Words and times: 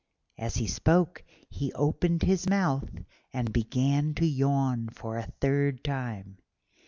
As 0.39 0.55
he 0.55 0.65
spoke 0.65 1.23
he 1.47 1.71
opened 1.73 2.23
his 2.23 2.49
mouth 2.49 2.89
and 3.31 3.53
began 3.53 4.15
to 4.15 4.25
yawn 4.25 4.89
for 4.89 5.21
the 5.21 5.31
third 5.41 5.83
time. 5.83 6.39